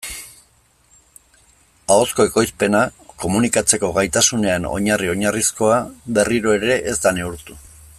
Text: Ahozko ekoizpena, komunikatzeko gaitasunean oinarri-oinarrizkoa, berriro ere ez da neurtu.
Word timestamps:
Ahozko 1.95 2.25
ekoizpena, 2.29 2.81
komunikatzeko 3.25 3.93
gaitasunean 3.99 4.67
oinarri-oinarrizkoa, 4.73 5.79
berriro 6.19 6.59
ere 6.61 6.81
ez 6.95 7.01
da 7.07 7.17
neurtu. 7.21 7.65